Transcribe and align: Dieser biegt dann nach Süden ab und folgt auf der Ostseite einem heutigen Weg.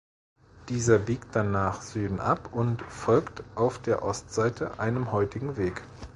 Dieser 0.69 0.97
biegt 0.97 1.35
dann 1.35 1.51
nach 1.51 1.83
Süden 1.83 2.19
ab 2.19 2.49
und 2.55 2.81
folgt 2.81 3.43
auf 3.53 3.79
der 3.79 4.01
Ostseite 4.01 4.79
einem 4.79 5.11
heutigen 5.11 5.57
Weg. 5.57 5.83